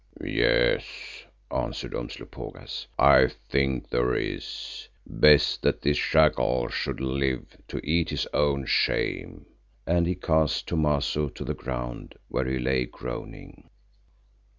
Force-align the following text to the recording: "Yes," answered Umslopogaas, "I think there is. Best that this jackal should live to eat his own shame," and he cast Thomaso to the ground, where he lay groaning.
"Yes," 0.23 1.25
answered 1.51 1.93
Umslopogaas, 1.93 2.87
"I 2.97 3.27
think 3.49 3.91
there 3.91 4.15
is. 4.15 4.87
Best 5.05 5.61
that 5.61 5.83
this 5.83 5.99
jackal 5.99 6.69
should 6.69 6.99
live 6.99 7.55
to 7.67 7.79
eat 7.83 8.09
his 8.09 8.27
own 8.33 8.65
shame," 8.65 9.45
and 9.85 10.07
he 10.07 10.15
cast 10.15 10.67
Thomaso 10.67 11.29
to 11.29 11.43
the 11.43 11.53
ground, 11.53 12.15
where 12.29 12.45
he 12.45 12.57
lay 12.57 12.85
groaning. 12.85 13.69